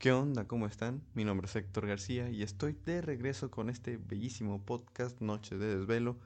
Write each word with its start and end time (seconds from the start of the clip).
¿Qué 0.00 0.12
onda? 0.12 0.48
¿Cómo 0.48 0.64
están? 0.64 1.02
Mi 1.12 1.26
nombre 1.26 1.46
es 1.46 1.54
Héctor 1.54 1.86
García 1.86 2.30
y 2.30 2.42
estoy 2.42 2.72
de 2.72 3.02
regreso 3.02 3.50
con 3.50 3.68
este 3.68 3.98
bellísimo 3.98 4.64
podcast 4.64 5.20
Noche 5.20 5.58
de 5.58 5.76
Desvelo. 5.76 6.18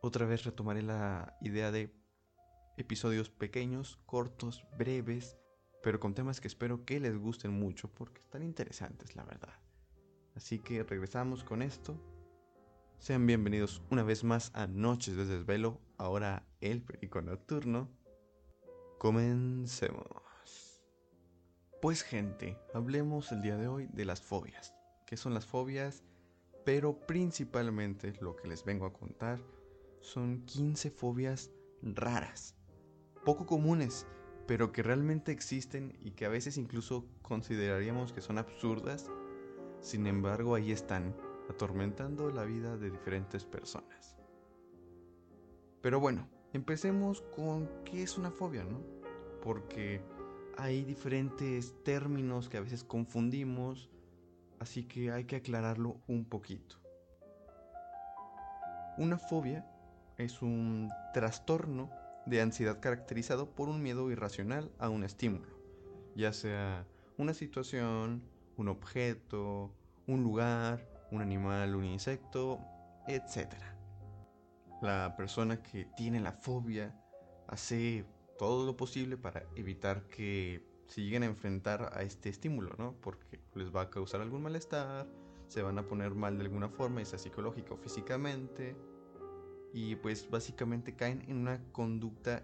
Otra 0.00 0.24
vez 0.24 0.44
retomaré 0.44 0.80
la 0.80 1.36
idea 1.42 1.70
de 1.70 1.94
episodios 2.78 3.28
pequeños, 3.28 3.98
cortos, 4.06 4.64
breves, 4.78 5.36
pero 5.82 6.00
con 6.00 6.14
temas 6.14 6.40
que 6.40 6.48
espero 6.48 6.86
que 6.86 6.98
les 6.98 7.14
gusten 7.18 7.52
mucho 7.52 7.92
porque 7.92 8.22
están 8.22 8.42
interesantes, 8.42 9.14
la 9.14 9.24
verdad. 9.24 9.60
Así 10.34 10.58
que 10.58 10.82
regresamos 10.82 11.44
con 11.44 11.60
esto. 11.60 11.94
Sean 12.96 13.26
bienvenidos 13.26 13.82
una 13.90 14.02
vez 14.02 14.24
más 14.24 14.50
a 14.54 14.66
Noches 14.66 15.14
de 15.14 15.26
Desvelo, 15.26 15.78
ahora 15.98 16.48
el 16.62 16.80
perico 16.80 17.20
nocturno. 17.20 17.90
Comencemos. 18.96 20.27
Pues 21.80 22.02
gente, 22.02 22.58
hablemos 22.74 23.30
el 23.30 23.40
día 23.40 23.56
de 23.56 23.68
hoy 23.68 23.86
de 23.92 24.04
las 24.04 24.20
fobias. 24.20 24.74
¿Qué 25.06 25.16
son 25.16 25.32
las 25.32 25.46
fobias? 25.46 26.02
Pero 26.64 27.06
principalmente 27.06 28.14
lo 28.20 28.34
que 28.34 28.48
les 28.48 28.64
vengo 28.64 28.84
a 28.84 28.92
contar 28.92 29.38
son 30.00 30.44
15 30.44 30.90
fobias 30.90 31.52
raras, 31.82 32.56
poco 33.24 33.46
comunes, 33.46 34.08
pero 34.48 34.72
que 34.72 34.82
realmente 34.82 35.30
existen 35.30 35.96
y 36.00 36.10
que 36.10 36.26
a 36.26 36.30
veces 36.30 36.58
incluso 36.58 37.06
consideraríamos 37.22 38.12
que 38.12 38.22
son 38.22 38.38
absurdas. 38.38 39.08
Sin 39.80 40.08
embargo, 40.08 40.56
ahí 40.56 40.72
están, 40.72 41.14
atormentando 41.48 42.32
la 42.32 42.44
vida 42.44 42.76
de 42.76 42.90
diferentes 42.90 43.44
personas. 43.44 44.16
Pero 45.80 46.00
bueno, 46.00 46.28
empecemos 46.52 47.22
con 47.36 47.70
qué 47.84 48.02
es 48.02 48.18
una 48.18 48.32
fobia, 48.32 48.64
¿no? 48.64 48.82
Porque 49.44 50.02
hay 50.58 50.82
diferentes 50.82 51.72
términos 51.84 52.48
que 52.48 52.56
a 52.56 52.60
veces 52.60 52.82
confundimos, 52.82 53.88
así 54.58 54.82
que 54.82 55.12
hay 55.12 55.24
que 55.24 55.36
aclararlo 55.36 56.00
un 56.08 56.24
poquito. 56.24 56.76
Una 58.98 59.18
fobia 59.18 59.64
es 60.16 60.42
un 60.42 60.90
trastorno 61.14 61.90
de 62.26 62.40
ansiedad 62.40 62.80
caracterizado 62.80 63.54
por 63.54 63.68
un 63.68 63.80
miedo 63.80 64.10
irracional 64.10 64.72
a 64.80 64.88
un 64.88 65.04
estímulo, 65.04 65.46
ya 66.16 66.32
sea 66.32 66.84
una 67.16 67.34
situación, 67.34 68.24
un 68.56 68.66
objeto, 68.66 69.72
un 70.08 70.24
lugar, 70.24 70.84
un 71.12 71.22
animal, 71.22 71.76
un 71.76 71.84
insecto, 71.84 72.58
etc. 73.06 73.54
La 74.82 75.14
persona 75.16 75.62
que 75.62 75.84
tiene 75.96 76.18
la 76.18 76.32
fobia 76.32 77.00
hace 77.46 78.04
todo 78.38 78.64
lo 78.64 78.76
posible 78.76 79.16
para 79.16 79.44
evitar 79.56 80.06
que 80.08 80.62
se 80.86 81.02
lleguen 81.02 81.24
a 81.24 81.26
enfrentar 81.26 81.90
a 81.92 82.02
este 82.02 82.30
estímulo, 82.30 82.74
¿no? 82.78 82.94
Porque 83.02 83.38
les 83.54 83.74
va 83.74 83.82
a 83.82 83.90
causar 83.90 84.22
algún 84.22 84.42
malestar, 84.42 85.06
se 85.48 85.62
van 85.62 85.78
a 85.78 85.86
poner 85.86 86.14
mal 86.14 86.38
de 86.38 86.44
alguna 86.44 86.68
forma, 86.68 87.04
sea 87.04 87.18
psicológica 87.18 87.74
o 87.74 87.76
físicamente, 87.76 88.74
y 89.74 89.96
pues 89.96 90.30
básicamente 90.30 90.94
caen 90.96 91.24
en 91.28 91.38
una 91.38 91.62
conducta 91.72 92.42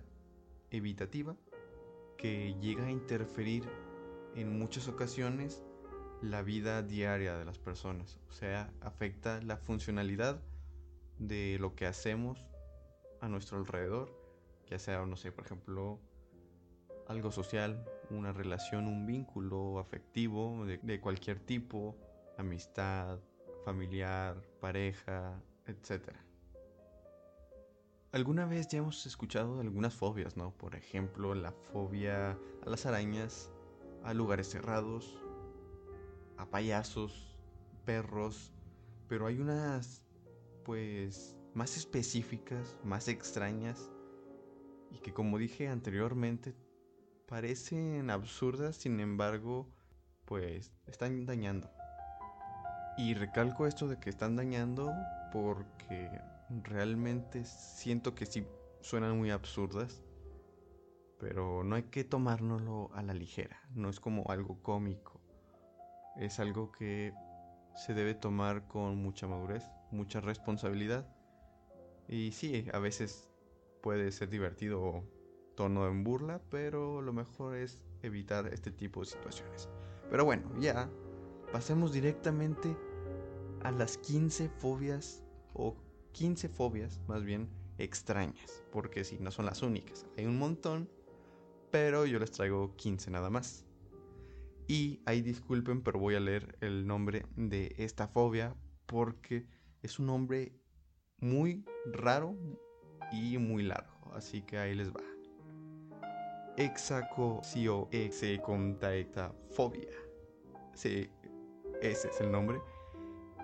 evitativa 0.70 1.36
que 2.18 2.54
llega 2.60 2.86
a 2.86 2.90
interferir 2.90 3.64
en 4.34 4.58
muchas 4.58 4.88
ocasiones 4.88 5.62
la 6.20 6.42
vida 6.42 6.82
diaria 6.82 7.36
de 7.36 7.44
las 7.44 7.58
personas, 7.58 8.18
o 8.28 8.32
sea, 8.32 8.72
afecta 8.80 9.40
la 9.42 9.56
funcionalidad 9.56 10.40
de 11.18 11.58
lo 11.60 11.74
que 11.74 11.86
hacemos 11.86 12.44
a 13.20 13.28
nuestro 13.28 13.58
alrededor 13.58 14.23
ya 14.68 14.78
sea, 14.78 15.04
no 15.06 15.16
sé, 15.16 15.32
por 15.32 15.44
ejemplo, 15.44 16.00
algo 17.08 17.30
social, 17.30 17.84
una 18.10 18.32
relación, 18.32 18.86
un 18.86 19.06
vínculo 19.06 19.78
afectivo 19.78 20.64
de, 20.66 21.00
cualquier 21.00 21.38
tipo, 21.38 21.96
amistad, 22.38 23.18
familiar, 23.64 24.40
pareja, 24.60 25.40
etc. 25.66 26.10
Alguna 28.12 28.46
vez 28.46 28.68
ya 28.68 28.78
hemos 28.78 29.06
escuchado 29.06 29.60
algunas 29.60 29.94
fobias, 29.94 30.36
¿no? 30.36 30.52
Por 30.52 30.76
ejemplo, 30.76 31.34
la 31.34 31.52
fobia 31.52 32.38
a 32.64 32.70
las 32.70 32.86
arañas, 32.86 33.50
a 34.04 34.14
lugares 34.14 34.48
cerrados, 34.48 35.18
a 36.36 36.46
payasos, 36.46 37.36
perros, 37.84 38.52
pero 39.08 39.26
hay 39.26 39.38
unas, 39.38 40.02
pues, 40.64 41.36
más 41.54 41.76
específicas, 41.76 42.76
más 42.84 43.08
extrañas, 43.08 43.90
y 44.94 44.98
que 44.98 45.12
como 45.12 45.38
dije 45.38 45.68
anteriormente 45.68 46.54
parecen 47.26 48.10
absurdas, 48.10 48.76
sin 48.76 49.00
embargo, 49.00 49.68
pues 50.24 50.72
están 50.86 51.26
dañando. 51.26 51.70
Y 52.96 53.14
recalco 53.14 53.66
esto 53.66 53.88
de 53.88 53.98
que 53.98 54.10
están 54.10 54.36
dañando 54.36 54.92
porque 55.32 56.10
realmente 56.62 57.44
siento 57.44 58.14
que 58.14 58.26
sí 58.26 58.46
suenan 58.80 59.18
muy 59.18 59.30
absurdas, 59.30 60.02
pero 61.18 61.64
no 61.64 61.74
hay 61.74 61.84
que 61.84 62.04
tomárnoslo 62.04 62.90
a 62.94 63.02
la 63.02 63.14
ligera, 63.14 63.60
no 63.70 63.88
es 63.88 63.98
como 63.98 64.30
algo 64.30 64.62
cómico, 64.62 65.20
es 66.16 66.38
algo 66.38 66.70
que 66.70 67.12
se 67.74 67.94
debe 67.94 68.14
tomar 68.14 68.68
con 68.68 68.96
mucha 69.02 69.26
madurez, 69.26 69.64
mucha 69.90 70.20
responsabilidad. 70.20 71.08
Y 72.06 72.32
sí, 72.32 72.68
a 72.72 72.78
veces 72.78 73.33
puede 73.84 74.10
ser 74.12 74.30
divertido 74.30 74.80
o 74.80 75.04
tono 75.56 75.86
en 75.86 76.04
burla, 76.04 76.40
pero 76.48 77.02
lo 77.02 77.12
mejor 77.12 77.54
es 77.54 77.82
evitar 78.00 78.46
este 78.46 78.70
tipo 78.70 79.00
de 79.00 79.06
situaciones. 79.06 79.68
Pero 80.10 80.24
bueno, 80.24 80.50
ya 80.58 80.88
pasemos 81.52 81.92
directamente 81.92 82.74
a 83.62 83.70
las 83.72 83.98
15 83.98 84.48
fobias 84.48 85.22
o 85.52 85.76
15 86.12 86.48
fobias 86.48 86.98
más 87.08 87.24
bien 87.24 87.50
extrañas, 87.76 88.64
porque 88.72 89.04
si 89.04 89.18
no 89.18 89.30
son 89.30 89.44
las 89.44 89.60
únicas, 89.60 90.06
hay 90.16 90.24
un 90.24 90.38
montón, 90.38 90.88
pero 91.70 92.06
yo 92.06 92.18
les 92.18 92.30
traigo 92.30 92.74
15 92.76 93.10
nada 93.10 93.28
más. 93.28 93.66
Y 94.66 95.02
ahí 95.04 95.20
disculpen, 95.20 95.82
pero 95.82 95.98
voy 95.98 96.14
a 96.14 96.20
leer 96.20 96.56
el 96.62 96.86
nombre 96.86 97.26
de 97.36 97.74
esta 97.76 98.08
fobia 98.08 98.56
porque 98.86 99.46
es 99.82 99.98
un 99.98 100.06
nombre 100.06 100.58
muy 101.18 101.66
raro, 101.84 102.34
y 103.12 103.38
muy 103.38 103.62
largo, 103.62 104.12
así 104.14 104.42
que 104.42 104.58
ahí 104.58 104.74
les 104.74 104.90
va. 104.90 105.00
fobia 109.50 109.88
Sí, 110.74 111.08
ese 111.80 112.08
es 112.08 112.20
el 112.20 112.30
nombre. 112.30 112.60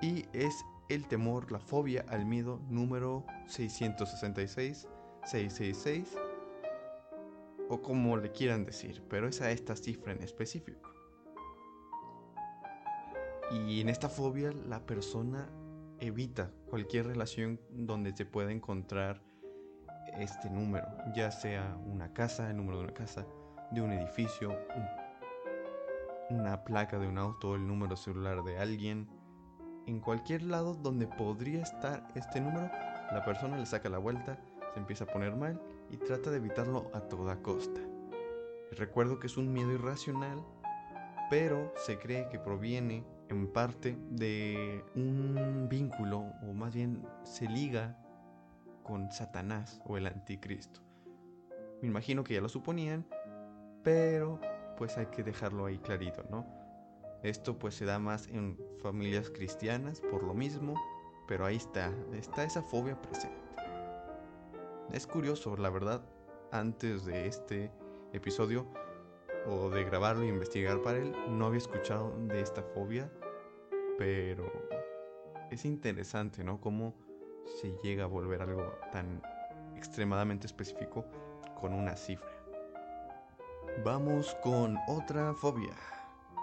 Y 0.03 0.27
es 0.33 0.65
el 0.89 1.07
temor, 1.07 1.53
la 1.53 1.61
fobia 1.61 2.05
al 2.09 2.27
miedo 2.27 2.61
número 2.69 3.25
666, 3.47 4.89
666, 5.25 6.17
o 7.69 7.81
como 7.81 8.17
le 8.17 8.33
quieran 8.33 8.65
decir, 8.65 9.03
pero 9.09 9.29
es 9.29 9.41
a 9.41 9.51
esta 9.53 9.77
cifra 9.77 10.13
en 10.13 10.23
específico. 10.23 10.91
Y 13.53 13.81
en 13.81 13.89
esta 13.89 14.09
fobia 14.09 14.53
la 14.53 14.85
persona 14.87 15.49
evita 16.01 16.51
cualquier 16.69 17.07
relación 17.07 17.61
donde 17.71 18.17
se 18.17 18.25
pueda 18.25 18.51
encontrar 18.51 19.23
este 20.19 20.51
número, 20.51 20.87
ya 21.15 21.31
sea 21.31 21.77
una 21.87 22.13
casa, 22.13 22.51
el 22.51 22.57
número 22.57 22.79
de 22.79 22.85
una 22.85 22.95
casa, 22.95 23.27
de 23.71 23.83
un 23.83 23.93
edificio, 23.93 24.57
una 26.31 26.65
placa 26.65 26.99
de 26.99 27.09
un 27.09 27.19
auto, 27.19 27.55
el 27.55 27.67
número 27.67 27.97
celular 27.97 28.43
de 28.43 28.59
alguien. 28.59 29.09
En 29.87 30.01
cualquier 30.01 30.43
lado 30.43 30.75
donde 30.75 31.07
podría 31.07 31.63
estar 31.63 32.07
este 32.15 32.41
número, 32.41 32.71
la 33.13 33.25
persona 33.25 33.57
le 33.57 33.67
saca 33.67 33.89
la 33.89 33.99
vuelta, 33.99 34.39
se 34.73 34.81
empieza 34.81 35.05
a 35.05 35.09
poner 35.09 35.35
mal 35.35 35.61
y 35.91 35.97
trata 35.97 36.31
de 36.31 36.37
evitarlo 36.37 36.91
a 36.95 37.01
toda 37.01 37.43
costa. 37.43 37.81
Recuerdo 38.73 39.19
que 39.19 39.27
es 39.27 39.37
un 39.37 39.53
miedo 39.53 39.73
irracional, 39.73 40.45
pero 41.29 41.73
se 41.77 41.99
cree 41.99 42.29
que 42.29 42.39
proviene 42.39 43.05
en 43.29 43.53
parte 43.53 43.97
de 44.11 44.85
un 44.95 45.69
vínculo, 45.69 46.33
o 46.43 46.53
más 46.53 46.75
bien 46.75 47.05
se 47.25 47.49
liga 47.49 47.97
con 48.91 49.13
Satanás 49.13 49.81
o 49.87 49.97
el 49.97 50.09
anticristo. 50.09 50.81
Me 51.81 51.87
imagino 51.87 52.25
que 52.25 52.35
ya 52.35 52.41
lo 52.41 52.49
suponían, 52.49 53.07
pero 53.85 54.41
pues 54.77 54.99
hay 54.99 55.07
que 55.07 55.23
dejarlo 55.23 55.67
ahí 55.67 55.79
clarito, 55.79 56.25
¿no? 56.29 56.45
Esto 57.23 57.57
pues 57.57 57.77
se 57.77 57.85
da 57.85 58.01
más 58.01 58.27
en 58.27 58.59
familias 58.83 59.31
cristianas 59.31 60.01
por 60.01 60.25
lo 60.25 60.35
mismo, 60.35 60.75
pero 61.29 61.47
ahí 61.47 61.55
está, 61.55 61.95
está 62.13 62.43
esa 62.43 62.63
fobia 62.63 63.01
presente. 63.01 63.39
Es 64.93 65.07
curioso, 65.07 65.57
la 65.57 65.71
verdad, 65.71 66.03
antes 66.51 67.05
de 67.05 67.29
este 67.29 67.71
episodio 68.13 68.67
o 69.47 69.71
de 69.71 69.85
grabarlo 69.85 70.25
e 70.25 70.29
investigar 70.29 70.83
para 70.83 70.99
él, 70.99 71.15
no 71.29 71.47
había 71.47 71.59
escuchado 71.59 72.13
de 72.27 72.41
esta 72.41 72.65
fobia, 72.75 73.09
pero 73.99 74.51
es 75.53 75.65
interesante, 75.65 76.43
¿no? 76.43 76.61
Cómo 76.61 76.97
se 77.61 77.73
llega 77.83 78.05
a 78.05 78.09
volver 78.09 78.43
algo 78.43 78.73
tan 78.93 79.23
extremadamente 79.77 80.47
específico 80.47 81.05
con 81.61 81.73
una 81.73 81.97
cifra. 81.97 82.31
Vamos 83.85 84.37
con 84.43 84.79
otra 84.89 85.35
fobia. 85.35 85.75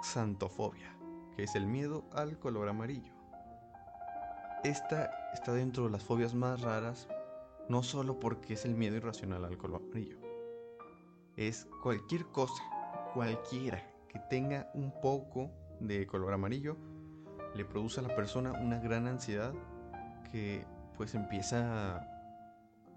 xantofobia, 0.01 0.95
que 1.35 1.43
es 1.43 1.55
el 1.55 1.65
miedo 1.65 2.03
al 2.13 2.37
color 2.39 2.69
amarillo. 2.69 3.13
Esta 4.63 5.11
está 5.33 5.53
dentro 5.53 5.85
de 5.85 5.89
las 5.91 6.03
fobias 6.03 6.33
más 6.33 6.61
raras, 6.61 7.07
no 7.67 7.83
solo 7.83 8.19
porque 8.19 8.53
es 8.53 8.65
el 8.65 8.75
miedo 8.75 8.95
irracional 8.95 9.45
al 9.45 9.57
color 9.57 9.81
amarillo. 9.83 10.17
Es 11.35 11.67
cualquier 11.83 12.25
cosa, 12.27 12.63
cualquiera 13.13 13.83
que 14.07 14.19
tenga 14.29 14.69
un 14.73 14.91
poco 15.01 15.51
de 15.79 16.07
color 16.07 16.33
amarillo, 16.33 16.77
le 17.55 17.65
produce 17.65 17.99
a 17.99 18.03
la 18.03 18.15
persona 18.15 18.53
una 18.53 18.79
gran 18.79 19.07
ansiedad 19.07 19.53
que 20.31 20.65
pues 20.97 21.15
empieza 21.15 21.97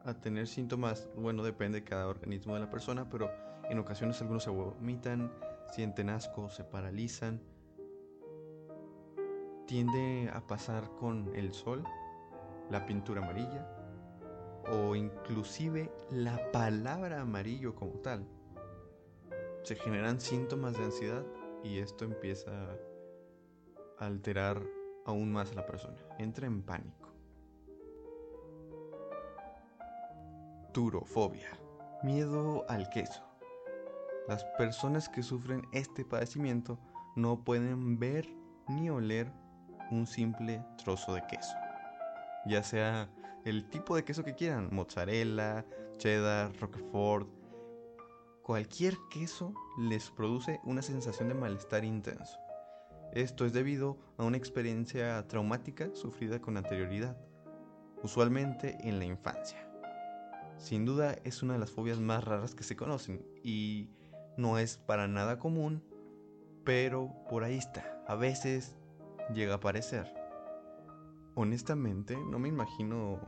a, 0.04 0.14
tener 0.22 0.48
síntomas, 0.48 1.08
bueno, 1.16 1.42
depende 1.42 1.80
de 1.80 1.84
cada 1.84 2.08
organismo 2.08 2.54
de 2.54 2.60
la 2.60 2.70
persona, 2.70 3.08
pero 3.08 3.30
en 3.68 3.78
ocasiones 3.78 4.20
algunos 4.20 4.42
se 4.42 4.50
vomitan, 4.50 5.30
sienten 5.72 6.08
asco, 6.08 6.48
se 6.48 6.64
paralizan. 6.64 7.40
Tiende 9.66 10.30
a 10.32 10.40
pasar 10.46 10.90
con 10.98 11.30
el 11.36 11.52
sol, 11.52 11.84
la 12.70 12.86
pintura 12.86 13.22
amarilla 13.22 13.68
o 14.68 14.94
inclusive 14.94 15.92
la 16.10 16.50
palabra 16.50 17.20
amarillo 17.20 17.74
como 17.74 17.92
tal. 18.00 18.26
Se 19.62 19.76
generan 19.76 20.20
síntomas 20.20 20.76
de 20.76 20.84
ansiedad 20.84 21.24
y 21.62 21.78
esto 21.78 22.04
empieza 22.04 22.50
a 23.98 24.06
alterar 24.06 24.62
aún 25.04 25.30
más 25.32 25.52
a 25.52 25.54
la 25.54 25.66
persona. 25.66 25.98
Entra 26.18 26.46
en 26.46 26.62
pánico. 26.62 27.09
Turofobia. 30.72 31.48
Miedo 32.02 32.64
al 32.68 32.88
queso. 32.90 33.22
Las 34.28 34.44
personas 34.56 35.08
que 35.08 35.22
sufren 35.22 35.62
este 35.72 36.04
padecimiento 36.04 36.78
no 37.16 37.42
pueden 37.42 37.98
ver 37.98 38.28
ni 38.68 38.88
oler 38.88 39.32
un 39.90 40.06
simple 40.06 40.64
trozo 40.82 41.14
de 41.14 41.26
queso. 41.26 41.54
Ya 42.46 42.62
sea 42.62 43.10
el 43.44 43.68
tipo 43.68 43.96
de 43.96 44.04
queso 44.04 44.22
que 44.22 44.34
quieran, 44.34 44.68
mozzarella, 44.70 45.66
cheddar, 45.96 46.56
roquefort, 46.60 47.28
cualquier 48.42 48.96
queso 49.10 49.52
les 49.78 50.10
produce 50.10 50.60
una 50.64 50.82
sensación 50.82 51.28
de 51.28 51.34
malestar 51.34 51.84
intenso. 51.84 52.38
Esto 53.12 53.44
es 53.44 53.52
debido 53.52 53.98
a 54.16 54.24
una 54.24 54.36
experiencia 54.36 55.26
traumática 55.26 55.90
sufrida 55.94 56.40
con 56.40 56.56
anterioridad, 56.56 57.16
usualmente 58.02 58.78
en 58.80 59.00
la 59.00 59.04
infancia. 59.04 59.69
Sin 60.60 60.84
duda 60.84 61.16
es 61.24 61.42
una 61.42 61.54
de 61.54 61.58
las 61.58 61.70
fobias 61.70 62.00
más 62.00 62.22
raras 62.22 62.54
que 62.54 62.64
se 62.64 62.76
conocen 62.76 63.24
y 63.42 63.88
no 64.36 64.58
es 64.58 64.76
para 64.76 65.08
nada 65.08 65.38
común, 65.38 65.82
pero 66.64 67.10
por 67.30 67.44
ahí 67.44 67.56
está. 67.56 68.04
A 68.06 68.14
veces 68.14 68.76
llega 69.32 69.54
a 69.54 69.56
aparecer. 69.56 70.12
Honestamente, 71.34 72.14
no 72.14 72.38
me 72.38 72.48
imagino 72.48 73.18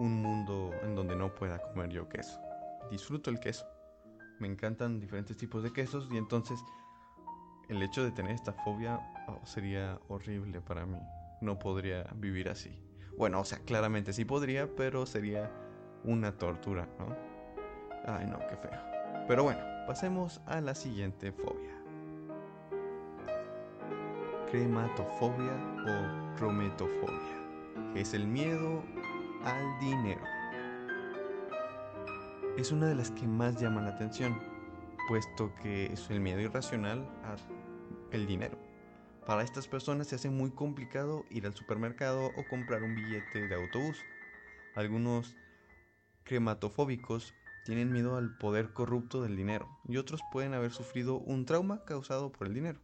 un 0.00 0.22
mundo 0.22 0.72
en 0.82 0.96
donde 0.96 1.14
no 1.14 1.32
pueda 1.36 1.62
comer 1.62 1.90
yo 1.90 2.08
queso. 2.08 2.40
Disfruto 2.90 3.30
el 3.30 3.38
queso. 3.38 3.64
Me 4.40 4.48
encantan 4.48 4.98
diferentes 4.98 5.36
tipos 5.36 5.62
de 5.62 5.72
quesos 5.72 6.08
y 6.10 6.16
entonces 6.16 6.58
el 7.68 7.80
hecho 7.80 8.02
de 8.02 8.10
tener 8.10 8.32
esta 8.32 8.54
fobia 8.64 8.98
oh, 9.28 9.38
sería 9.46 10.00
horrible 10.08 10.60
para 10.60 10.84
mí. 10.84 10.98
No 11.40 11.60
podría 11.60 12.02
vivir 12.16 12.48
así. 12.48 12.76
Bueno, 13.16 13.38
o 13.38 13.44
sea, 13.44 13.60
claramente 13.60 14.12
sí 14.12 14.24
podría, 14.24 14.74
pero 14.74 15.06
sería 15.06 15.48
una 16.04 16.32
tortura, 16.32 16.88
¿no? 16.98 17.16
Ay, 18.06 18.26
no, 18.26 18.38
qué 18.48 18.56
feo. 18.56 18.78
Pero 19.28 19.44
bueno, 19.44 19.60
pasemos 19.86 20.40
a 20.46 20.60
la 20.60 20.74
siguiente 20.74 21.32
fobia. 21.32 21.70
Crematofobia 24.50 25.52
o 25.86 26.36
crometofobia, 26.36 27.92
que 27.94 28.00
es 28.00 28.12
el 28.14 28.26
miedo 28.26 28.82
al 29.44 29.78
dinero. 29.80 30.20
Es 32.58 32.70
una 32.70 32.86
de 32.86 32.94
las 32.94 33.10
que 33.12 33.26
más 33.26 33.60
llaman 33.60 33.84
la 33.84 33.92
atención, 33.92 34.38
puesto 35.08 35.54
que 35.62 35.86
es 35.86 36.10
el 36.10 36.20
miedo 36.20 36.40
irracional 36.40 37.08
al 38.12 38.26
dinero. 38.26 38.58
Para 39.26 39.42
estas 39.42 39.68
personas 39.68 40.08
se 40.08 40.16
hace 40.16 40.30
muy 40.30 40.50
complicado 40.50 41.24
ir 41.30 41.46
al 41.46 41.54
supermercado 41.54 42.26
o 42.36 42.44
comprar 42.50 42.82
un 42.82 42.94
billete 42.94 43.46
de 43.46 43.54
autobús. 43.54 43.96
Algunos 44.74 45.36
crematofóbicos 46.24 47.34
tienen 47.64 47.92
miedo 47.92 48.16
al 48.16 48.36
poder 48.38 48.72
corrupto 48.72 49.22
del 49.22 49.36
dinero 49.36 49.68
y 49.88 49.96
otros 49.96 50.20
pueden 50.32 50.54
haber 50.54 50.72
sufrido 50.72 51.18
un 51.18 51.44
trauma 51.44 51.84
causado 51.84 52.32
por 52.32 52.46
el 52.46 52.54
dinero. 52.54 52.80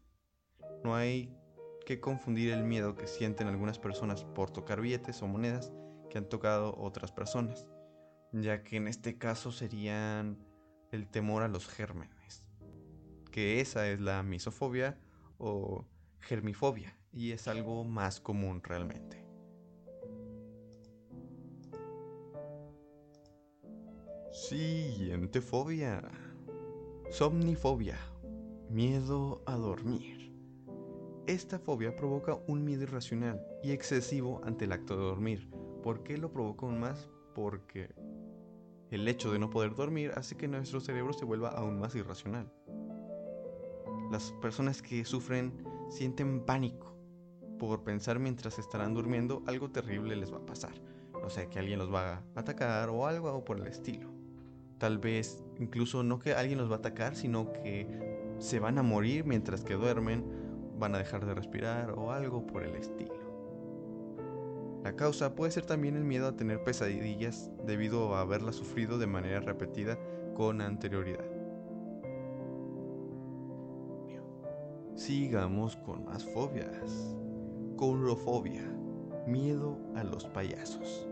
No 0.84 0.94
hay 0.94 1.36
que 1.84 2.00
confundir 2.00 2.52
el 2.52 2.64
miedo 2.64 2.94
que 2.94 3.06
sienten 3.06 3.48
algunas 3.48 3.78
personas 3.78 4.24
por 4.24 4.50
tocar 4.50 4.80
billetes 4.80 5.22
o 5.22 5.26
monedas 5.26 5.72
que 6.10 6.18
han 6.18 6.28
tocado 6.28 6.74
otras 6.78 7.12
personas, 7.12 7.66
ya 8.32 8.62
que 8.62 8.76
en 8.76 8.88
este 8.88 9.18
caso 9.18 9.52
serían 9.52 10.38
el 10.92 11.08
temor 11.08 11.42
a 11.42 11.48
los 11.48 11.66
gérmenes, 11.66 12.44
que 13.30 13.60
esa 13.60 13.88
es 13.88 14.00
la 14.00 14.22
misofobia 14.22 14.98
o 15.38 15.86
germifobia 16.20 16.96
y 17.12 17.32
es 17.32 17.48
algo 17.48 17.84
más 17.84 18.20
común 18.20 18.62
realmente. 18.62 19.27
Siguiente 24.30 25.40
fobia. 25.40 26.02
Somnifobia. 27.10 27.96
Miedo 28.68 29.42
a 29.46 29.56
dormir. 29.56 30.34
Esta 31.26 31.58
fobia 31.58 31.96
provoca 31.96 32.38
un 32.46 32.62
miedo 32.62 32.82
irracional 32.82 33.42
y 33.62 33.70
excesivo 33.70 34.42
ante 34.44 34.66
el 34.66 34.72
acto 34.72 34.98
de 34.98 35.02
dormir. 35.02 35.50
¿Por 35.82 36.02
qué 36.02 36.18
lo 36.18 36.30
provoca 36.30 36.66
aún 36.66 36.78
más? 36.78 37.08
Porque 37.34 37.88
el 38.90 39.08
hecho 39.08 39.32
de 39.32 39.38
no 39.38 39.48
poder 39.48 39.74
dormir 39.74 40.12
hace 40.14 40.36
que 40.36 40.46
nuestro 40.46 40.80
cerebro 40.80 41.14
se 41.14 41.24
vuelva 41.24 41.48
aún 41.48 41.78
más 41.78 41.94
irracional. 41.94 42.52
Las 44.10 44.32
personas 44.42 44.82
que 44.82 45.06
sufren 45.06 45.64
sienten 45.88 46.44
pánico 46.44 46.94
por 47.58 47.82
pensar 47.82 48.18
mientras 48.18 48.58
estarán 48.58 48.92
durmiendo 48.92 49.42
algo 49.46 49.70
terrible 49.70 50.16
les 50.16 50.30
va 50.30 50.36
a 50.36 50.46
pasar. 50.46 50.74
O 51.24 51.30
sea, 51.30 51.48
que 51.48 51.58
alguien 51.58 51.78
los 51.78 51.92
va 51.92 52.14
a 52.34 52.40
atacar 52.40 52.88
o 52.90 53.06
algo 53.06 53.44
por 53.44 53.58
el 53.58 53.66
estilo. 53.66 54.08
Tal 54.78 54.98
vez 54.98 55.44
incluso 55.58 56.02
no 56.02 56.18
que 56.18 56.34
alguien 56.34 56.58
los 56.58 56.70
va 56.70 56.76
a 56.76 56.78
atacar, 56.78 57.16
sino 57.16 57.52
que 57.52 58.34
se 58.38 58.60
van 58.60 58.78
a 58.78 58.82
morir 58.82 59.24
mientras 59.24 59.64
que 59.64 59.74
duermen, 59.74 60.24
van 60.78 60.94
a 60.94 60.98
dejar 60.98 61.26
de 61.26 61.34
respirar 61.34 61.90
o 61.90 62.12
algo 62.12 62.46
por 62.46 62.62
el 62.62 62.76
estilo. 62.76 63.18
La 64.84 64.94
causa 64.94 65.34
puede 65.34 65.50
ser 65.50 65.66
también 65.66 65.96
el 65.96 66.04
miedo 66.04 66.28
a 66.28 66.36
tener 66.36 66.62
pesadillas 66.62 67.50
debido 67.66 68.14
a 68.14 68.20
haberlas 68.20 68.54
sufrido 68.54 68.98
de 68.98 69.08
manera 69.08 69.40
repetida 69.40 69.98
con 70.34 70.60
anterioridad. 70.60 71.24
Sigamos 74.94 75.76
con 75.76 76.04
más 76.04 76.24
fobias. 76.24 77.16
Courofobia, 77.76 78.64
miedo 79.26 79.78
a 79.94 80.02
los 80.02 80.26
payasos. 80.26 81.07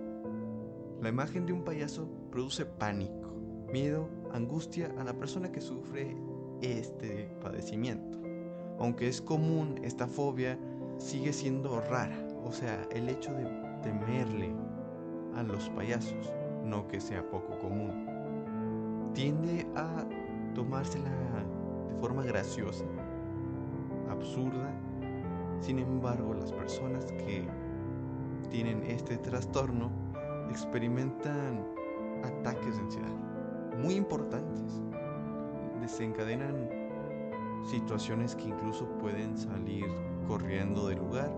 La 1.01 1.11
imagen 1.11 1.47
de 1.47 1.53
un 1.53 1.63
payaso 1.63 2.09
produce 2.31 2.65
pánico 2.65 3.27
miedo, 3.73 4.09
angustia 4.33 4.93
a 4.99 5.05
la 5.05 5.13
persona 5.13 5.51
que 5.51 5.61
sufre 5.61 6.17
este 6.63 7.29
padecimiento. 7.43 8.19
Aunque 8.79 9.09
es 9.09 9.21
común, 9.21 9.81
esta 9.83 10.07
fobia 10.07 10.59
sigue 10.99 11.33
siendo 11.33 11.81
rara. 11.81 12.17
O 12.45 12.53
sea, 12.53 12.87
el 12.93 13.09
hecho 13.09 13.33
de 13.35 13.45
temerle 13.83 14.55
a 15.35 15.43
los 15.43 15.69
payasos, 15.71 16.33
no 16.65 16.87
que 16.89 17.01
sea 17.01 17.29
poco 17.29 17.59
común, 17.59 19.11
tiende 19.15 19.67
a 19.75 20.07
tomársela 20.55 21.11
de 21.89 21.95
forma 22.01 22.25
graciosa, 22.25 22.85
absurda. 24.09 24.73
Sin 25.61 25.79
embargo, 25.79 26.35
las 26.35 26.53
personas 26.53 27.07
que 27.13 27.47
tienen 28.51 28.83
este 28.85 29.17
trastorno 29.19 29.91
experimentan 30.51 31.65
ataques 32.25 32.77
de 32.77 32.83
ansiedad 32.83 33.37
muy 33.83 33.95
importantes. 33.95 34.83
Desencadenan 35.81 36.69
situaciones 37.65 38.35
que 38.35 38.49
incluso 38.49 38.87
pueden 38.99 39.37
salir 39.37 39.87
corriendo 40.27 40.89
del 40.89 40.99
lugar 40.99 41.31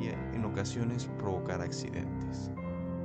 y 0.00 0.08
en 0.08 0.44
ocasiones 0.44 1.08
provocar 1.18 1.60
accidentes. 1.60 2.50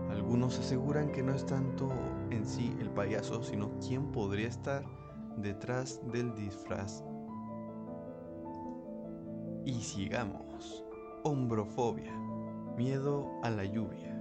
Algunos 0.10 0.60
aseguran 0.60 1.12
que 1.12 1.24
no 1.24 1.34
es 1.34 1.46
tanto 1.46 1.90
en 2.30 2.46
sí 2.46 2.76
el 2.80 2.90
payaso, 2.92 3.42
sino 3.44 3.72
quién 3.80 4.12
podría 4.12 4.48
estar 4.48 4.84
detrás 5.38 6.00
del 6.12 6.34
disfraz. 6.36 7.04
Y 9.66 9.82
sigamos. 9.82 10.84
Hombrofobia. 11.24 12.14
Miedo 12.78 13.30
a 13.44 13.50
la 13.50 13.66
lluvia. 13.66 14.13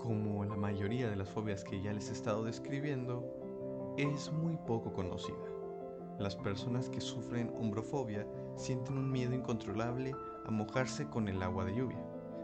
Como 0.00 0.44
la 0.44 0.56
mayoría 0.56 1.10
de 1.10 1.16
las 1.16 1.28
fobias 1.28 1.62
que 1.62 1.82
ya 1.82 1.92
les 1.92 2.08
he 2.08 2.12
estado 2.12 2.42
describiendo, 2.42 3.94
es 3.98 4.32
muy 4.32 4.56
poco 4.56 4.92
conocida. 4.92 5.36
Las 6.18 6.36
personas 6.36 6.88
que 6.88 7.00
sufren 7.00 7.52
hombrofobia 7.58 8.26
sienten 8.56 8.96
un 8.96 9.10
miedo 9.10 9.34
incontrolable 9.34 10.14
a 10.46 10.50
mojarse 10.50 11.06
con 11.08 11.28
el 11.28 11.42
agua 11.42 11.64
de 11.64 11.74
lluvia. 11.74 11.98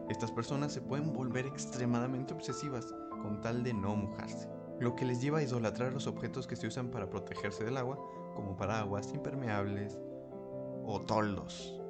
Estas 0.08 0.30
personas 0.30 0.72
se 0.72 0.82
pueden 0.82 1.12
volver 1.12 1.46
extremadamente 1.46 2.34
obsesivas 2.34 2.94
con 3.22 3.40
tal 3.40 3.62
de 3.64 3.72
no 3.74 3.96
mojarse, 3.96 4.48
lo 4.78 4.94
que 4.94 5.04
les 5.04 5.20
lleva 5.20 5.38
a 5.38 5.42
idolatrar 5.42 5.92
los 5.92 6.06
objetos 6.06 6.46
que 6.46 6.56
se 6.56 6.66
usan 6.66 6.90
para 6.90 7.08
protegerse 7.08 7.64
del 7.64 7.78
agua, 7.78 7.98
como 8.34 8.56
paraguas, 8.56 9.12
impermeables 9.14 9.98
o 10.84 11.00
toldos. 11.00 11.80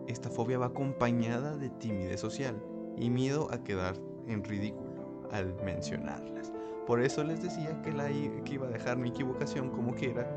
Esta 0.08 0.30
fobia 0.30 0.60
va 0.60 0.68
acompañada 0.68 1.56
de 1.56 1.70
timidez 1.70 2.20
social 2.20 2.62
y 2.98 3.10
miedo 3.10 3.48
a 3.52 3.64
quedar 3.64 3.96
en 4.28 4.44
ridículo 4.44 5.30
al 5.32 5.56
mencionarlas. 5.64 6.52
Por 6.86 7.02
eso 7.02 7.24
les 7.24 7.42
decía 7.42 7.82
que, 7.82 7.94
la, 7.94 8.12
iba 8.12 8.68
a 8.68 8.72
dejar 8.72 8.98
mi 8.98 9.10
equivocación 9.10 9.70
como 9.70 9.96
quiera, 9.96 10.30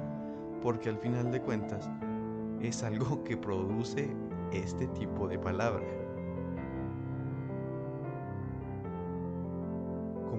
porque 0.62 0.88
al 0.88 0.98
final 0.98 1.32
de 1.32 1.42
cuentas 1.42 1.90
es 2.60 2.84
algo 2.84 3.24
que 3.24 3.36
produce 3.36 4.14
este 4.52 4.86
tipo 4.86 5.26
de 5.26 5.38
palabra. 5.38 6.01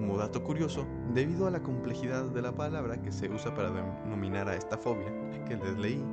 Como 0.04 0.18
dato 0.18 0.44
curioso, 0.44 0.84
debido 1.14 1.46
a 1.46 1.50
la 1.50 1.62
complejidad 1.62 2.24
de 2.24 2.42
la 2.42 2.54
palabra 2.54 3.00
que 3.00 3.10
se 3.10 3.30
usa 3.30 3.54
para 3.54 3.70
denominar 3.70 4.50
a 4.50 4.54
esta 4.54 4.76
fobia 4.76 5.10
que 5.48 5.56
les 5.56 5.78
leí, 5.78 6.04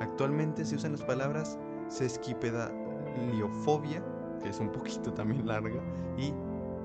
actualmente 0.00 0.64
se 0.64 0.74
usan 0.74 0.90
las 0.90 1.02
palabras 1.02 1.56
sesquipedaliofobia, 1.86 4.02
que 4.42 4.48
es 4.48 4.58
un 4.58 4.72
poquito 4.72 5.12
también 5.12 5.46
larga, 5.46 5.80
y 6.18 6.34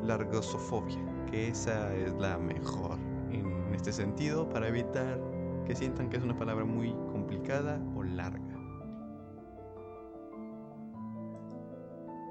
largosofobia, 0.05 0.99
que 1.31 1.47
esa 1.47 1.95
es 1.95 2.13
la 2.13 2.37
mejor 2.37 2.99
en 3.31 3.73
este 3.73 3.91
sentido 3.91 4.47
para 4.47 4.67
evitar 4.67 5.19
que 5.65 5.75
sientan 5.75 6.11
que 6.11 6.17
es 6.17 6.23
una 6.23 6.37
palabra 6.37 6.63
muy 6.63 6.93
complicada 7.11 7.81
o 7.95 8.03
larga. 8.03 8.58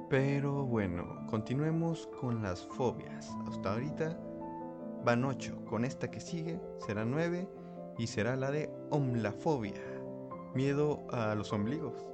Pero 0.08 0.64
bueno, 0.64 1.26
continuemos 1.26 2.08
con 2.18 2.42
las 2.42 2.66
fobias. 2.66 3.30
Hasta 3.46 3.74
ahorita 3.74 4.18
van 5.04 5.22
8. 5.22 5.66
Con 5.66 5.84
esta 5.84 6.10
que 6.10 6.18
sigue 6.18 6.58
será 6.86 7.04
9 7.04 7.46
y 7.98 8.06
será 8.06 8.34
la 8.36 8.50
de 8.50 8.70
omlafobia. 8.88 9.74
Miedo 10.54 11.06
a 11.10 11.34
los 11.34 11.52
ombligos. 11.52 12.06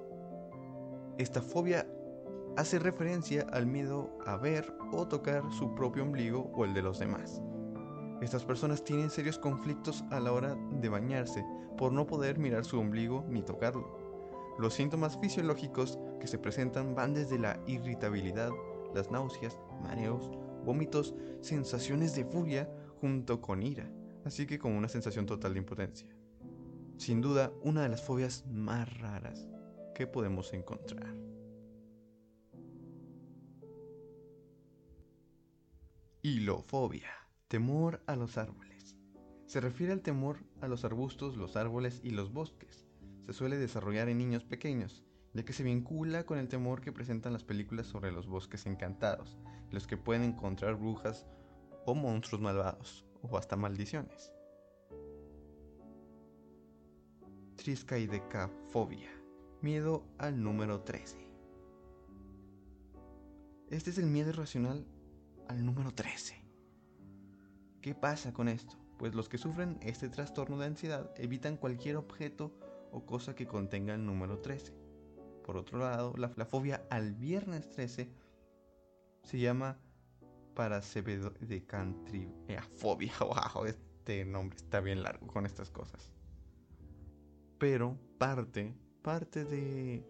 Esta 1.19 1.41
fobia 1.41 1.87
hace 2.57 2.81
referencia 2.81 3.47
al 3.53 3.67
miedo 3.67 4.11
a 4.27 4.37
ver 4.39 4.77
o 4.93 5.07
tocar 5.07 5.45
su 5.53 5.73
propio 5.77 6.03
ombligo 6.03 6.51
o 6.53 6.65
el 6.65 6.75
de 6.75 6.83
los 6.83 6.99
demás. 6.99 7.41
Estas 8.21 8.45
personas 8.45 8.83
tienen 8.83 9.11
serios 9.11 9.39
conflictos 9.39 10.05
a 10.11 10.19
la 10.19 10.33
hora 10.33 10.57
de 10.81 10.89
bañarse 10.89 11.45
por 11.77 11.93
no 11.93 12.09
poder 12.09 12.39
mirar 12.39 12.65
su 12.65 12.81
ombligo 12.81 13.25
ni 13.29 13.43
tocarlo. 13.43 14.04
Los 14.57 14.75
síntomas 14.75 15.19
fisiológicos 15.19 15.99
que 16.21 16.29
se 16.29 16.39
presentan 16.39 16.95
van 16.95 17.13
desde 17.13 17.41
la 17.41 17.61
irritabilidad, 17.67 18.51
las 18.95 19.11
náuseas, 19.11 19.59
mareos, 19.83 20.31
vómitos, 20.65 21.15
sensaciones 21.41 22.15
de 22.15 22.25
furia 22.25 22.73
junto 23.01 23.41
con 23.41 23.65
ira, 23.65 23.91
así 24.25 24.47
que 24.47 24.61
con 24.61 24.73
una 24.73 24.89
sensación 24.89 25.27
total 25.27 25.55
de 25.55 25.59
impotencia. 25.59 26.09
Sin 26.99 27.21
duda, 27.21 27.53
una 27.63 27.83
de 27.83 27.89
las 27.89 28.03
fobias 28.03 28.47
más 28.47 28.97
raras 29.01 29.49
que 29.93 30.07
podemos 30.07 30.53
encontrar. 30.53 31.13
Hilofobia, 36.23 37.11
temor 37.49 38.03
a 38.07 38.15
los 38.15 38.39
árboles. 38.39 38.97
Se 39.47 39.61
refiere 39.61 39.93
al 39.93 40.01
temor 40.01 40.39
a 40.61 40.69
los 40.69 40.85
arbustos, 40.85 41.37
los 41.37 41.57
árboles 41.57 42.01
y 42.05 42.11
los 42.11 42.33
bosques 42.33 42.84
se 43.27 43.33
suele 43.33 43.57
desarrollar 43.57 44.09
en 44.09 44.19
niños 44.19 44.45
pequeños, 44.45 45.03
ya 45.33 45.45
que 45.45 45.53
se 45.53 45.63
vincula 45.63 46.25
con 46.25 46.39
el 46.39 46.49
temor 46.49 46.81
que 46.81 46.93
presentan 46.93 47.33
las 47.33 47.45
películas 47.45 47.87
sobre 47.87 48.13
los 48.13 48.27
bosques 48.27 48.67
encantados, 48.67 49.39
los 49.71 49.87
que 49.87 49.97
pueden 49.97 50.23
encontrar 50.23 50.77
brujas 50.77 51.27
o 51.87 51.95
monstruos 51.95 52.43
malvados, 52.43 53.05
o 53.23 53.37
hasta 53.37 53.57
maldiciones. 53.57 54.33
Triskaidekafobia, 57.57 59.11
miedo 59.63 60.07
al 60.19 60.43
número 60.43 60.83
13. 60.83 61.27
Este 63.71 63.91
es 63.91 63.99
el 63.99 64.07
miedo 64.07 64.29
irracional 64.29 64.87
al 65.49 65.65
número 65.65 65.93
13. 65.93 66.45
¿Qué 67.81 67.95
pasa 67.95 68.33
con 68.33 68.49
esto? 68.49 68.77
Pues 68.99 69.15
los 69.15 69.29
que 69.29 69.39
sufren 69.39 69.79
este 69.83 70.09
trastorno 70.09 70.59
de 70.59 70.67
ansiedad 70.67 71.11
evitan 71.17 71.57
cualquier 71.57 71.97
objeto 71.97 72.53
o 72.95 73.05
cosa 73.05 73.35
que 73.35 73.47
contenga 73.47 73.95
el 73.95 74.07
número 74.07 74.39
13. 74.39 74.73
Por 75.45 75.57
otro 75.57 75.79
lado, 75.79 76.15
la, 76.17 76.29
fobia 76.47 76.87
al 76.91 77.13
viernes 77.13 77.69
13 77.71 78.09
se 79.25 79.39
llama 79.39 79.77
paracebedodecantriafobia. 80.55 83.13
Wow, 83.21 83.65
este 83.67 84.25
nombre 84.25 84.57
está 84.57 84.81
bien 84.81 85.03
largo 85.03 85.27
con 85.27 85.45
estas 85.45 85.71
cosas. 85.71 86.13
Pero 87.59 87.99
parte, 88.17 88.73
parte 89.03 89.45
de 89.45 90.05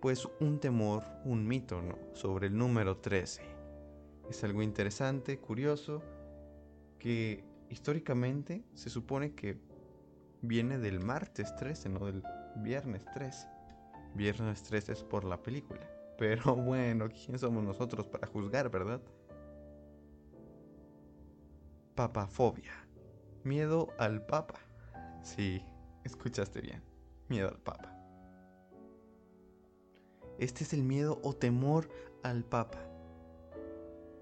pues 0.00 0.26
un 0.40 0.58
temor, 0.60 1.04
un 1.24 1.46
mito, 1.46 1.82
¿no? 1.82 1.98
Sobre 2.14 2.46
el 2.46 2.56
número 2.56 2.96
13. 2.96 3.42
Es 4.30 4.44
algo 4.44 4.62
interesante, 4.62 5.38
curioso, 5.38 6.02
que 6.98 7.44
históricamente 7.68 8.64
se 8.74 8.88
supone 8.88 9.34
que 9.34 9.58
viene 10.42 10.78
del 10.78 11.00
martes 11.00 11.54
13, 11.56 11.88
no 11.88 12.06
del 12.06 12.22
viernes 12.56 13.04
13. 13.14 13.48
Viernes 14.14 14.62
13 14.62 14.92
es 14.92 15.04
por 15.04 15.24
la 15.24 15.42
película. 15.42 15.80
Pero 16.16 16.56
bueno, 16.56 17.08
¿quién 17.08 17.38
somos 17.38 17.62
nosotros 17.62 18.06
para 18.06 18.26
juzgar, 18.26 18.70
verdad? 18.70 19.00
Papafobia. 21.94 22.72
Miedo 23.44 23.88
al 23.98 24.24
papa. 24.24 24.60
Sí, 25.22 25.62
escuchaste 26.04 26.60
bien. 26.60 26.82
Miedo 27.28 27.48
al 27.48 27.58
papa. 27.58 27.94
Este 30.38 30.62
es 30.62 30.72
el 30.72 30.84
miedo 30.84 31.20
o 31.22 31.34
temor 31.34 31.88
al 32.22 32.44
papa. 32.44 32.78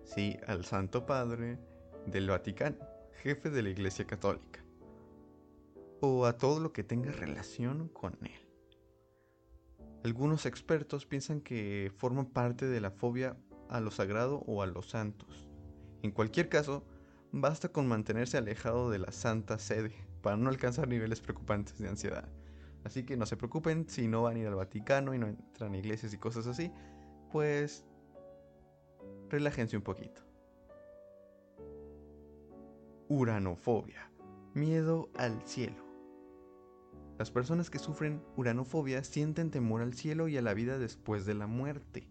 Sí, 0.05 0.39
al 0.47 0.65
Santo 0.65 1.05
Padre 1.05 1.59
del 2.07 2.31
Vaticano, 2.31 2.77
jefe 3.23 3.51
de 3.51 3.63
la 3.63 3.71
Iglesia 3.71 4.07
Católica 4.07 4.66
o 6.01 6.27
a 6.27 6.37
todo 6.37 6.61
lo 6.61 6.73
que 6.73 6.85
tenga 6.85 7.13
relación 7.13 7.89
con 7.89 8.15
él. 8.23 8.47
Algunos 10.05 10.47
expertos 10.47 11.07
piensan 11.07 11.41
que 11.41 11.93
forma 11.97 12.29
parte 12.29 12.67
de 12.67 12.81
la 12.81 12.91
fobia 12.91 13.37
a 13.69 13.81
lo 13.81 13.91
sagrado 13.91 14.45
o 14.47 14.63
a 14.63 14.67
los 14.67 14.91
santos. 14.91 15.49
En 16.03 16.13
cualquier 16.13 16.49
caso, 16.49 16.85
basta 17.33 17.71
con 17.71 17.89
mantenerse 17.89 18.37
alejado 18.37 18.91
de 18.91 18.99
la 18.99 19.11
santa 19.11 19.59
sede 19.59 19.93
para 20.23 20.37
no 20.37 20.49
alcanzar 20.49 20.89
niveles 20.89 21.21
preocupantes 21.21 21.79
de 21.79 21.89
ansiedad. 21.89 22.29
Así 22.85 23.05
que 23.05 23.17
no 23.17 23.27
se 23.27 23.37
preocupen 23.37 23.89
si 23.89 24.07
no 24.07 24.23
van 24.23 24.37
a 24.37 24.39
ir 24.39 24.47
al 24.47 24.55
Vaticano 24.55 25.13
y 25.13 25.19
no 25.19 25.27
entran 25.27 25.75
a 25.75 25.79
iglesias 25.79 26.15
y 26.15 26.19
cosas 26.19 26.47
así, 26.47 26.71
pues 27.33 27.85
relájense 29.29 29.77
un 29.77 29.83
poquito. 29.83 30.23
Uranofobia. 33.09 34.11
Miedo 34.55 35.11
al 35.17 35.43
cielo. 35.43 35.86
Las 37.19 37.31
personas 37.31 37.71
que 37.71 37.79
sufren 37.79 38.23
uranofobia 38.37 39.03
sienten 39.03 39.51
temor 39.51 39.81
al 39.81 39.95
cielo 39.95 40.29
y 40.29 40.37
a 40.37 40.43
la 40.43 40.53
vida 40.53 40.79
después 40.79 41.25
de 41.25 41.35
la 41.35 41.47
muerte. 41.47 42.07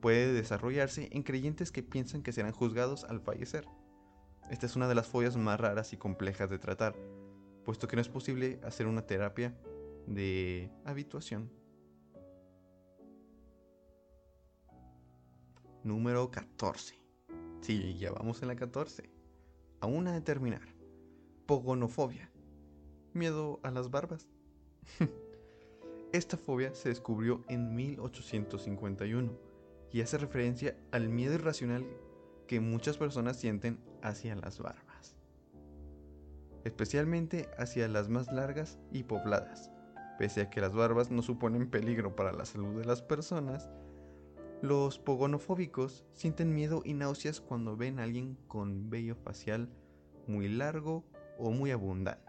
Puede 0.00 0.32
desarrollarse 0.32 1.08
en 1.10 1.24
creyentes 1.24 1.72
que 1.72 1.82
piensan 1.82 2.22
que 2.22 2.32
serán 2.32 2.52
juzgados 2.52 3.02
al 3.04 3.20
fallecer. 3.20 3.66
Esta 4.48 4.66
es 4.66 4.76
una 4.76 4.86
de 4.86 4.94
las 4.94 5.08
fobias 5.08 5.36
más 5.36 5.58
raras 5.58 5.92
y 5.92 5.96
complejas 5.96 6.50
de 6.50 6.60
tratar, 6.60 6.94
puesto 7.64 7.88
que 7.88 7.96
no 7.96 8.02
es 8.02 8.08
posible 8.08 8.60
hacer 8.62 8.86
una 8.86 9.02
terapia 9.02 9.58
de 10.06 10.70
habituación. 10.84 11.50
Número 15.82 16.30
14. 16.30 16.94
Sí, 17.60 17.98
ya 17.98 18.12
vamos 18.12 18.40
en 18.42 18.48
la 18.48 18.56
14. 18.56 19.10
Aún 19.80 20.06
a 20.06 20.12
determinar. 20.12 20.62
Pogonofobia. 21.46 22.30
Miedo 23.18 23.58
a 23.64 23.72
las 23.72 23.90
barbas. 23.90 24.28
Esta 26.12 26.36
fobia 26.36 26.72
se 26.72 26.88
descubrió 26.88 27.42
en 27.48 27.74
1851 27.74 29.32
y 29.90 30.00
hace 30.02 30.18
referencia 30.18 30.76
al 30.92 31.08
miedo 31.08 31.34
irracional 31.34 31.84
que 32.46 32.60
muchas 32.60 32.96
personas 32.96 33.36
sienten 33.36 33.80
hacia 34.02 34.36
las 34.36 34.60
barbas, 34.60 35.16
especialmente 36.64 37.50
hacia 37.58 37.88
las 37.88 38.08
más 38.08 38.32
largas 38.32 38.78
y 38.92 39.02
pobladas. 39.02 39.72
Pese 40.16 40.42
a 40.42 40.50
que 40.50 40.60
las 40.60 40.72
barbas 40.72 41.10
no 41.10 41.22
suponen 41.22 41.68
peligro 41.68 42.14
para 42.14 42.32
la 42.32 42.44
salud 42.44 42.78
de 42.78 42.84
las 42.84 43.02
personas, 43.02 43.68
los 44.62 45.00
pogonofóbicos 45.00 46.04
sienten 46.12 46.54
miedo 46.54 46.82
y 46.84 46.94
náuseas 46.94 47.40
cuando 47.40 47.76
ven 47.76 47.98
a 47.98 48.04
alguien 48.04 48.38
con 48.46 48.90
vello 48.90 49.16
facial 49.16 49.68
muy 50.28 50.48
largo 50.48 51.04
o 51.36 51.50
muy 51.50 51.72
abundante. 51.72 52.27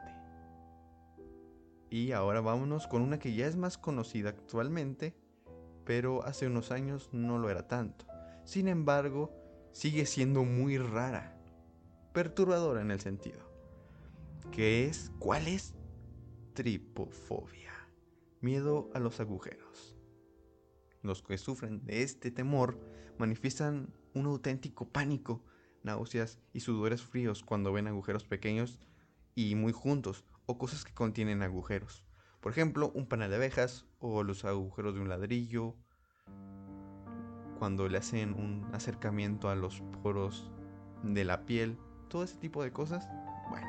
Y 1.89 2.12
ahora 2.12 2.41
vámonos 2.41 2.88
con 2.88 3.01
una 3.01 3.19
que 3.19 3.34
ya 3.34 3.48
es 3.48 3.55
más 3.55 3.77
conocida 3.77 4.29
actualmente, 4.29 5.15
pero 5.86 6.24
hace 6.24 6.46
unos 6.46 6.72
años 6.72 7.10
no 7.12 7.39
lo 7.39 7.50
era 7.50 7.67
tanto. 7.67 8.05
Sin 8.43 8.67
embargo, 8.67 9.34
sigue 9.72 10.05
siendo 10.05 10.43
muy 10.43 10.77
rara, 10.77 11.36
perturbadora 12.13 12.81
en 12.81 12.91
el 12.91 13.00
sentido. 13.00 13.39
¿Qué 14.51 14.86
es? 14.86 15.12
¿Cuál 15.19 15.48
es? 15.48 15.74
Tripofobia. 16.53 17.74
Miedo 18.41 18.89
a 18.93 19.00
los 19.00 19.19
agujeros. 19.19 19.98
Los 21.01 21.22
que 21.24 21.38
sufren 21.38 21.86
de 21.86 22.03
este 22.03 22.29
temor 22.29 22.79
manifiestan 23.17 23.93
un 24.13 24.25
auténtico 24.25 24.89
pánico, 24.89 25.43
náuseas 25.84 26.39
y 26.53 26.60
sudores 26.60 27.01
fríos 27.01 27.43
cuando 27.43 27.72
ven 27.72 27.88
agujeros 27.88 28.25
pequeños 28.25 28.79
y 29.36 29.55
muy 29.55 29.72
juntos 29.72 30.25
o 30.50 30.58
cosas 30.58 30.84
que 30.84 30.96
contienen 30.96 31.44
agujeros. 31.44 32.03
Por 32.41 32.51
ejemplo, 32.51 32.91
un 32.96 33.06
panal 33.06 33.29
de 33.29 33.36
abejas 33.36 33.86
o 34.00 34.24
los 34.24 34.46
agujeros 34.46 34.96
de 34.96 35.01
un 35.01 35.08
ladrillo. 35.08 35.75
Cuando 37.60 37.88
le 37.88 38.00
hacen 38.00 38.34
un 38.34 38.68
acercamiento 38.74 39.50
a 39.50 39.56
los 39.56 39.84
poros 40.01 40.50
de 41.03 41.24
la 41.24 41.46
piel, 41.46 41.77
todo 42.08 42.24
ese 42.24 42.38
tipo 42.38 42.63
de 42.63 42.72
cosas, 42.72 43.08
bueno, 43.51 43.68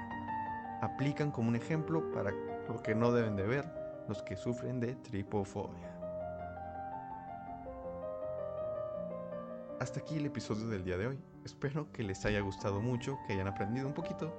aplican 0.80 1.30
como 1.30 1.50
un 1.50 1.56
ejemplo 1.56 2.10
para 2.12 2.30
lo 2.66 2.82
que 2.82 2.94
no 2.94 3.12
deben 3.12 3.36
de 3.36 3.46
ver 3.46 3.70
los 4.08 4.22
que 4.22 4.36
sufren 4.36 4.80
de 4.80 4.94
tripofobia. 4.94 5.94
Hasta 9.80 10.00
aquí 10.00 10.16
el 10.16 10.24
episodio 10.24 10.66
del 10.68 10.82
día 10.84 10.96
de 10.96 11.08
hoy. 11.08 11.18
Espero 11.44 11.92
que 11.92 12.04
les 12.04 12.24
haya 12.24 12.40
gustado 12.40 12.80
mucho, 12.80 13.18
que 13.26 13.34
hayan 13.34 13.48
aprendido 13.48 13.86
un 13.86 13.92
poquito. 13.92 14.34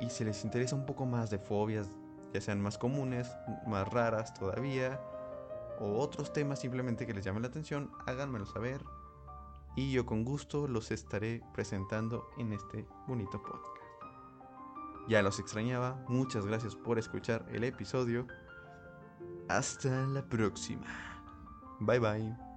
Y 0.00 0.10
si 0.10 0.24
les 0.24 0.44
interesa 0.44 0.74
un 0.74 0.86
poco 0.86 1.06
más 1.06 1.30
de 1.30 1.38
fobias, 1.38 1.90
ya 2.32 2.40
sean 2.40 2.60
más 2.60 2.78
comunes, 2.78 3.30
más 3.66 3.88
raras 3.88 4.32
todavía, 4.34 5.00
o 5.78 5.98
otros 5.98 6.32
temas 6.32 6.60
simplemente 6.60 7.06
que 7.06 7.14
les 7.14 7.24
llamen 7.24 7.42
la 7.42 7.48
atención, 7.48 7.90
háganmelo 8.06 8.46
saber 8.46 8.82
y 9.76 9.92
yo 9.92 10.04
con 10.04 10.24
gusto 10.24 10.68
los 10.68 10.90
estaré 10.90 11.42
presentando 11.54 12.28
en 12.38 12.52
este 12.52 12.86
bonito 13.06 13.42
podcast. 13.42 13.64
Ya 15.08 15.22
los 15.22 15.38
extrañaba, 15.38 16.04
muchas 16.08 16.46
gracias 16.46 16.76
por 16.76 16.98
escuchar 16.98 17.46
el 17.52 17.64
episodio. 17.64 18.26
Hasta 19.48 20.06
la 20.06 20.22
próxima. 20.22 20.86
Bye 21.80 21.98
bye. 21.98 22.49